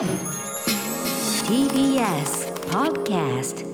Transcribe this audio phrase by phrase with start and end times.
[0.00, 0.08] TBS
[2.70, 3.66] Podcast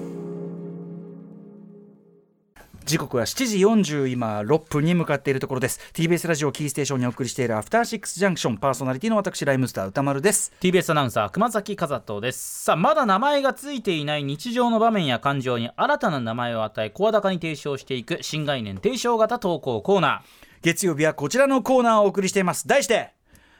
[2.84, 5.78] 時刻は7時40今6分に向かっているところです。
[5.92, 10.52] TBS ラジオキーステーションにお送りしているアフターシックスジャンクションパーソナリティの私ライムスター歌丸です。
[10.60, 12.64] TBS アナウンサー熊崎和人です。
[12.64, 20.24] さあまだ名前がついていない日常の場面や感情に新たな名前を与え声高に提唱していく新概念提唱型投稿コーナ
[20.62, 22.66] 月曜日はこちらのコーナーをお送りしています。
[22.66, 23.12] 題して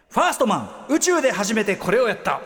[0.09, 2.41] ファーストマン宇宙で初めてこれをやった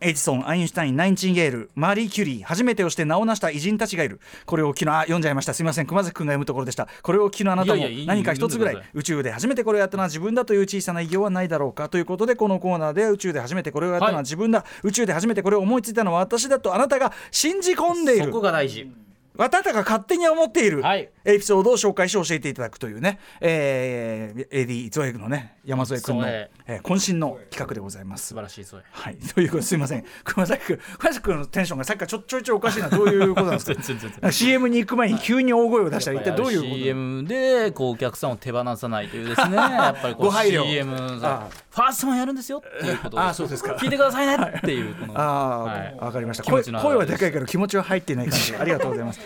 [0.00, 4.20] エジソン、アインシュタイン、ナイチンゲール、マリー・キュリー、初めてをして名を成した偉人たちがいる。
[4.44, 5.54] これを昨日、あ、読んじゃいました。
[5.54, 6.86] すみません、熊崎君が読むところでした。
[7.02, 18.42] これを昨日あなたも何か一つぐらい宇宙で初めてこれをやったのは自分だという小さな偉業はないだろうかということで、このコーナーで宇宙で初めてこれをやったのははい自分だ、宇宙で初めてこれを思いついたのは私だとあなたが信じ込んでいーそこる。
[18.42, 18.90] が大事
[19.38, 21.08] あなたが勝手に思っているはい。
[21.24, 28.26] エピソードを紹介し教えていただくというね、えー、AD ゾエグのね山添君の、ゾエえー渾身の企画でございます。
[28.28, 28.34] 素。
[28.34, 30.04] 晴らしいそれはい、 ということですいません。
[30.24, 32.88] 熊崎君熊崎君のテンションがさっきからちょちょいちょいおかしいな。
[32.90, 33.74] どういうことなんですか？
[33.74, 34.10] 全然全然。
[34.12, 36.74] なんか CM に行く前に急に大声を出したら一体どういうこと？
[36.76, 43.72] CM でこうお客さんを手放さないというですねやっぱりこう CM あさファーストマンやるんですよっていうことをあそうですか。
[43.74, 45.96] 聞いてくださいねっていうこのああ、はい。
[45.98, 46.44] わかりました。
[46.44, 46.62] 声
[46.96, 49.20] はでかいけど気持ちは入っていない感じありがとうございます、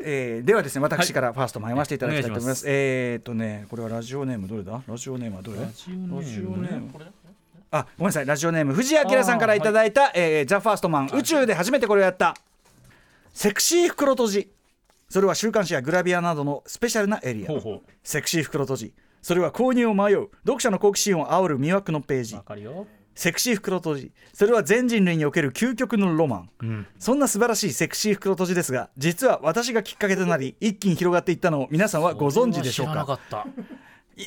[0.00, 4.82] えー、ではですね私からファーストも読ませていただきたいと思います,、お願えーっとねこれはラジオネームどれだ？
[4.86, 5.60] ラジオネームはどれ？
[5.60, 5.92] ラジオ
[6.56, 6.90] ネーム
[7.70, 8.26] あごめんなさい。
[8.26, 11.10] ラジオネーム藤井明さんからいただいた「えーザ・ファーストマン。
[11.12, 12.34] 宇宙で初めてこれをやった。
[13.34, 14.50] セクシー袋閉じ。
[15.10, 17.48] それは週刊誌やグラビアなどのスペシャルなエリア。
[17.48, 17.80] ほうほう。
[18.02, 18.94] セクシー袋閉じ。
[19.20, 20.28] それは購入を迷う。
[20.44, 22.34] 読者の好奇心を煽る魅惑のページ。
[22.36, 22.86] わかるよ
[23.18, 24.12] セクシー袋閉じ。
[24.32, 26.86] それは全人類における究極のロマン、ん。
[27.00, 33.14] そんな素晴らしいセクシー袋閉じですが実は私がきっかけとなり一気に広がっていったのを皆さんはご存知でしょう知らなか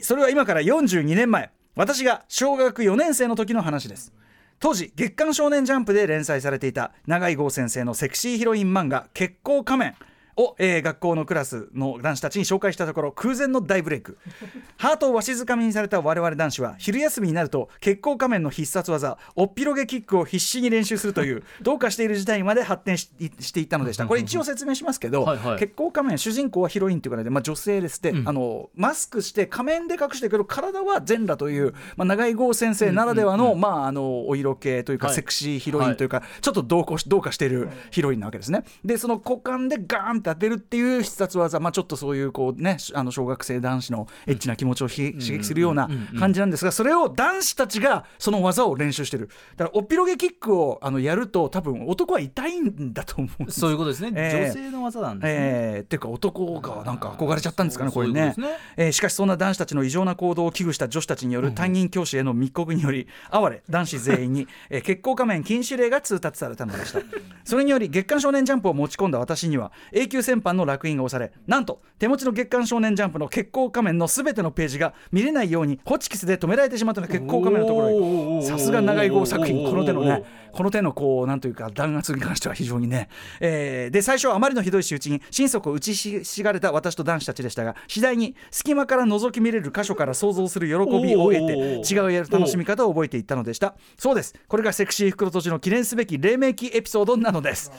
[0.01, 1.51] それは今から42年前。
[1.77, 4.13] 私が小学4年生の時の話です。
[4.59, 9.95] 当時月刊少年ジャンプで連載されていた永井豪先生のセクシーヒロイン漫画「月光仮面」
[10.37, 14.17] を、えー学校のクラスの男子たちに紹介したところ空前の大ブレイク。
[14.77, 24.05] ハートをわしづかみにされた我々男子は昼休みになると月光仮面の必殺技おっぴろげキックを必死に練習するという どうかしている事態にまで発展ししていったのでした。
[24.05, 25.59] これ一応説明しますけどはいはい。
[25.59, 28.27] 月光仮面主人公はヒロインというかで、まあ、女性ですで、うん。
[28.27, 35.15] あのマスクして仮面で隠してるけど体は全裸という、まあ、長井豪先生ならではの,、まあ、あのお色気というか、はい。
[35.15, 38.63] セクシーヒロインというか、ちょっとどうこしどうかしているヒロインなわけですね。
[38.83, 49.29] でその股間でガーンって当てるっていう必殺技、まあ、ちょっとそういうこう、ね、あの小学生男子のエッチな気持ちをひ、刺激するような感じなんですがそれを男子たちがその技を練習してる。
[49.57, 58.33] だからおっぴろげキックをあのやると多分男は痛いんだと思う そういうことですね、えー女性の技なんですね、えーっていうか男がなんか憧れちゃったんですかね、これね。
[58.37, 58.57] ね。
[58.77, 66.99] えーしかしそんな男子たちの異常な行動を危惧した女子たちによる担任教師への密告により哀れ男子全員に、 えー、血行仮面禁止令が通達されたのでした。
[67.43, 78.43] それにより月刊少年ジャンプを持ち込んだ私には永久戦犯の烙印が押されなんと手持ちの月刊少年ジャンプの血行仮面の全てのページが見れないようにホチキスで止められてしまったの血行仮面のところに。
[78.43, 79.69] さすが長井豪作品。
[79.69, 83.07] この手のねこの手のこうなんというか弾圧に関しては非常にね、
[83.39, 93.75] えーで最初はあまりのひどい仕打ちに心底打ちひしがれた私と男子たちでしたが次第に隙間から覗き見れる箇所から想像する喜びを得て違うやる楽しみ方を覚えていったのでした。
[93.97, 94.35] そうです。
[94.47, 97.71] これがセクシー袋閉じの記念すべき黎明期エピソードなのです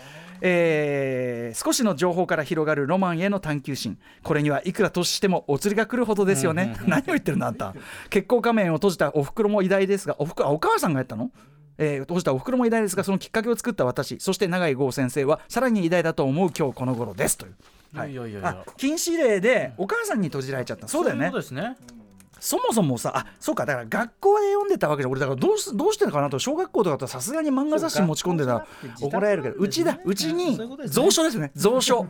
[0.45, 3.99] えー少しの情報から広がるロマンへの探求心。
[4.23, 7.75] これにはいくら年してもお釣りが来るほどですよね、何を言ってるのあんた。
[8.09, 11.31] 血行仮面を閉じたおふくろも偉大ですがおふくあお母さんがやったの？
[11.77, 14.19] えー、閉じたおふくろも偉大ですがそのきっかけを作った私。
[14.19, 17.37] そして永井豪先生はさらに偉大だと思う今日この頃です。
[17.37, 17.55] という、
[17.95, 18.13] はい。
[18.13, 20.89] いやいやいやあ禁止令でお母さんに閉じられちゃった。
[20.89, 21.31] そうだよね。
[21.31, 21.77] ね
[22.45, 25.13] そもそもさあそうかだから学校で読んでたわけじゃん。
[25.13, 26.41] 俺だからどうすどうしてるのかなと。
[26.41, 28.67] 小学校とかだとさすがに漫画雑誌持ち込んでたら
[29.01, 30.01] 怒られるけどうちだ。
[30.05, 30.59] うちに
[30.93, 31.53] 蔵書ですね。
[31.57, 32.05] 蔵書。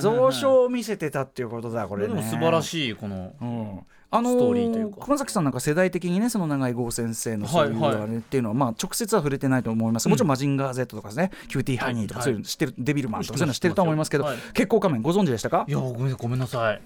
[0.00, 2.14] 蔵書を見せてたっていうことだこれね。
[2.14, 3.80] でも素晴らしいこのうん。
[4.10, 5.04] あのストーリーというか。
[5.04, 11.30] 熊崎さんなんか世代的にねその永井豪先生のそういうあれっていうのは、まあ直接は触れてないと思います、もちろんマジンガー Z とかですね。
[11.48, 15.64] キューティーハニーとかはいそういうの知ってる、デビルマンとかそういうの知ってると思いますけど、はいけっこう仮面ご存知でしたか？
[15.68, 16.80] いやごめんなさい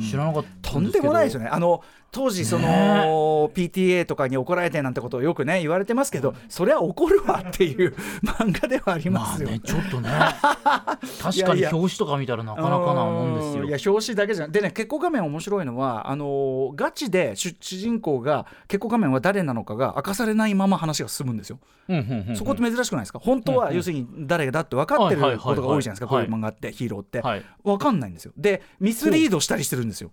[0.00, 1.46] 知らなかったとんでもないですよね。
[1.46, 1.50] ね。
[1.52, 7.92] あの当時その PTA とかに怒られてなんてことをよくね言われてますけど、それは怒るわっていう
[8.24, 9.48] 漫画ではありますよ。
[9.48, 10.08] ねちょっとね。
[11.20, 13.64] 確かに表紙とか見たらなかなかなもんですよ。
[13.64, 21.58] いや表紙だけじゃでね結構画面面白いのはあのーガチで主主人公が結構画面は誰なのかが明かされないまま話が進むんですよ。
[21.88, 22.36] うんうんうんうん。
[22.36, 23.18] そこって珍しくないですか？
[23.18, 27.20] 本当は要するに誰だって分かってることが多いじゃないですかこういうはい漫画ってヒーローって。
[27.20, 27.42] はい。
[27.64, 28.32] 分かんないんですよ。
[28.36, 30.10] でミスリードしたりしてるんですよ。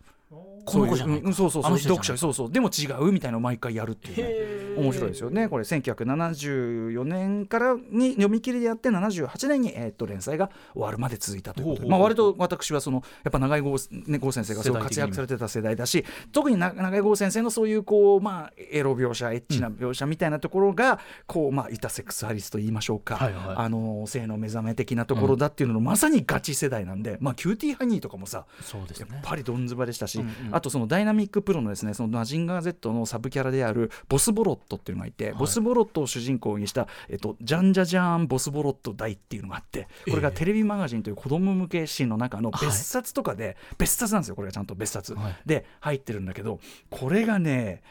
[0.65, 1.79] この子じゃないそうんそうそうそう。
[1.79, 2.51] 読者そうそう。
[2.51, 5.47] でも違うみたいなのを毎回やるっていうね面白いですよね。
[5.49, 23.17] これ1974年からに読み切りでやって78年に、えー、と連載が終わるまで続いたということで、まあ、割と私はそのやっぱ長井剛,、ね、剛先生がすごい活躍されてた世代だし特にな永井豪先生のそういうこう、まあ、エロ描写エッチな描写みたいなところが、こうまあ、いたセックスアリスと言いましょうか、
[23.55, 29.07] あの性の目覚め的なところだっていうのの、まさにガチ世代なんで、まあ、キューティーハニーとかもさそうですね。
[29.11, 30.21] やっぱりどんずばでしたし、
[30.51, 45.35] あとそのダイナミックプロのですねそのマジンガー Z のサブキャラであるボスボロットっていうのがいて、ボスボロットを主人公にした、えっと、ジャンジャジャーンボスボロットだいっていうのがあってこれがテレビマガジンという子供向け誌の中の別冊とかで、別冊なんですよこれがちゃんと別冊、はい。
[45.45, 46.59] で入ってるんだけど
[46.89, 47.81] これがね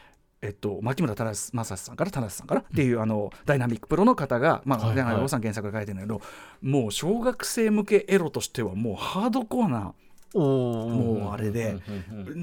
[0.43, 5.05] えっと、牧村正正さんから田中さんからっていう、あのダイナミックプロの方が、まあはいはい。
[5.17, 6.21] 長井さん原作で書いてるんだけど
[6.63, 11.77] もう小学生向けエロとしてはもうハードコアなおもうあれで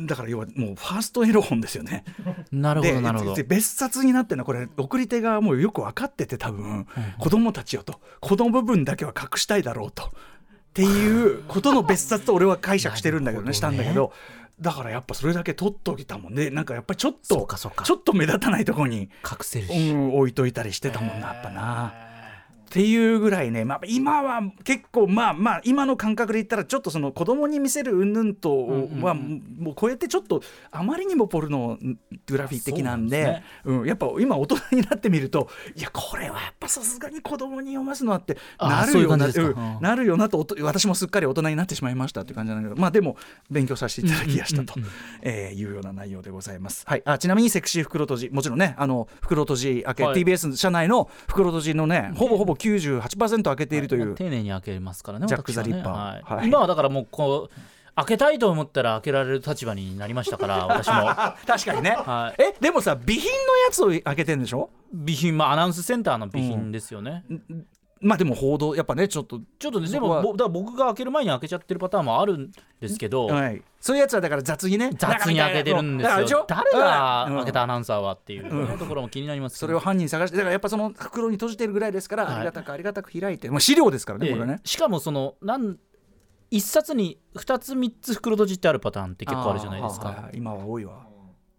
[0.07, 2.05] だから要はもうファーストエロ本ですよね。
[2.53, 6.87] なるほどなるほど別冊になってるのはこれ送り手側もうよく分かってて多分、
[7.19, 10.11] 子供たちよとこの部分だけは隠したいだろうとっ
[10.75, 14.13] ていうことの別冊と俺は解釈してるんだけどねしたんだけど
[14.61, 17.49] だからやっぱそれだけ取っときたもんねなんかやっぱりちょっと
[17.85, 22.08] ちょっと目立たないところに、隠せるう、ん、置いといたりしてたもんなやっぱな。
[22.69, 31.79] っていうぐらいね、まあ、今は結構まあまあ今の感覚で言ったらちょっとその子供に見せる云々とうんうんはもう超えてちょっとあまりにもポルノ
[32.27, 33.45] グラフィー的なんでね。
[33.65, 39.83] うん、やっぱ今大人になってみるといやこれはやっぱさすがに子供に読ますのはってあなるよなそういううんうん。
[39.83, 43.17] なるよなと私もすっかり大人になってしまいましたっていう感じなんだけどまあでも
[43.51, 44.75] 勉強させていただきやしたと、
[45.23, 46.85] えーいうような内容でございます。
[46.87, 48.31] はい、あちなみにセクシー袋閉じ。
[48.31, 50.23] もちろんねあの袋閉じ開け、はい。
[50.23, 55.93] TBS 社内の袋閉じのねほぼほぼ98%開けているという、丁寧に開けますからねジャックザリッパー。
[55.93, 56.35] はい。
[56.39, 56.47] はい。
[56.49, 57.55] 今はだからもうこう
[57.97, 61.07] 開けたいと思ったら開けられる立場になりましたから 私も。
[61.47, 62.43] 確かにね、はい。
[62.43, 64.71] えでもさ備品のやつを開けてるんでしょ？
[64.93, 67.25] 備品、まあ、アナウンスセンターの備品ですよね、
[68.01, 72.51] まあでも報道やっぱねちょっとちょっとねでもぼだ僕が開ける前に開けちゃってるパターンもあるん
[72.81, 74.91] ですけど、はい、そういうやつはだから雑にね。
[74.97, 76.45] 雑に開けてるんですよ。
[76.49, 77.37] 誰がうん。
[77.37, 82.35] 開けたアナウンサーはっていう、ねところも気になりますけどそれを犯人探してだからやっぱその袋に閉じてるぐらいですから、はい。
[82.37, 84.33] ありがたくありがたく開いて、まあ、資料ですからね、ええ。
[84.35, 84.61] これね。
[84.65, 85.77] しかもそのなん
[86.51, 90.09] 一冊に2つ3つ袋閉じってあるパターンって結構あるじゃないですか。
[90.09, 90.33] はいはい。
[90.35, 91.08] 今は多いわ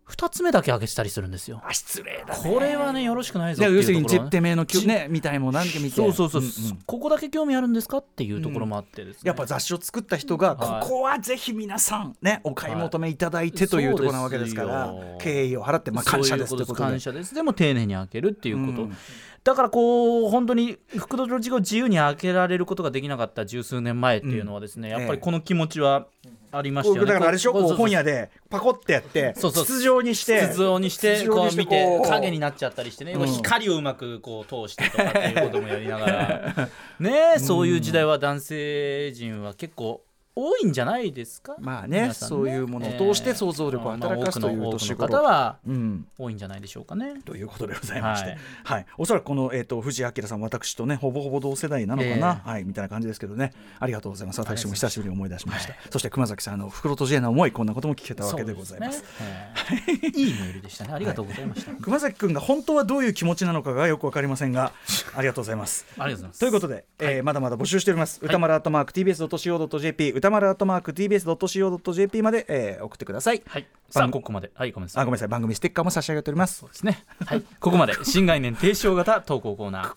[0.09, 1.61] 2つ目だけ開けてたりするんですよ。
[1.63, 2.51] あ失礼だね。
[2.51, 5.95] これはねよろしくないぞってい要するにうところはねてめえのねみたいも何か見て。
[5.95, 6.49] そうそうそう、んん。
[6.85, 10.81] ここだけ興味あるんですかっていうところもあってですね、やっぱ雑誌を作った人が、はい。
[10.81, 15.17] ここはぜひ皆さんねお買い求めいただいてというところなわけですから、そうですよ。
[15.19, 17.35] 敬意を払って、まあ、感謝ですということで感謝です。
[17.35, 18.97] でも丁寧に開けるっていうこと、うん
[19.43, 26.07] だからこう本当に袋閉じを自由に開けられることができなかった十数年前っていうのはですね、やっぱりこの気持ちは
[26.51, 27.05] ありましたよ。
[27.05, 27.53] ね、だからあれでしょ？
[27.53, 33.27] こう本屋でパコってやって筒状にして筒状にしてこう見て影になっちゃったりしてね、うん。
[33.27, 36.69] 光をうまくこう通してとかっていうこともやりながら。
[36.99, 40.01] ねそういう時代は男性陣は結構
[40.39, 41.55] 多いんじゃないですか？
[41.59, 46.07] まあね皆さんそういうものを通して想像力を働かすというまあ多く年の多くの頃方はうん。
[46.17, 47.21] 多いんじゃないでしょうかね。
[47.25, 48.29] ということでございまして、
[48.63, 48.81] ははい。
[48.83, 52.63] いおそらくこの、えー、と藤井明さん私とねほぼほぼ同世代なのかな、えはい。
[52.63, 53.53] みたいな感じですけどね。
[53.79, 54.39] ありがとうございます。
[54.39, 58.99] 私も久しぶりに思い出しました、そして熊崎さんあの袋閉じへの思いこんなことも聞けたわけでございます。
[58.99, 60.21] そうですねはい。
[60.21, 60.93] いいメールでしたね。
[60.93, 61.71] ありがとうございました。
[61.73, 64.71] 熊崎君が本当はどういう気持ちなのかがよくわかりませんが
[65.15, 65.85] ありがとうございます。
[65.91, 66.39] ありがとうございます。
[66.39, 68.19] ということで、えーまだまだ募集しております。
[68.23, 73.41] 歌丸アットマーク TBS.CO.JP、歌丸アットマーク TBS.CO.JP まで、えー送ってください。
[73.45, 73.67] はい。
[73.89, 74.51] さあ番ここまで。
[74.53, 75.03] はいごめんなさい。
[75.03, 75.27] あ、ごめんなさい。
[75.27, 76.59] 番組ステッカーも差し上げております。
[76.59, 77.03] そうですね。
[77.25, 77.43] はい。
[77.59, 79.93] ここまで新概念提唱型投稿コーナー。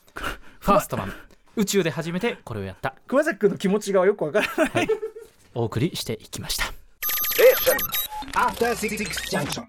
[0.61, 1.13] ファーストマン
[1.57, 4.89] 宇宙で初めてこれをやった熊崎君の気持ちがよくわからない。
[5.55, 6.73] お送りしていきました。
[8.35, 8.97] After Six
[9.31, 9.65] Junction.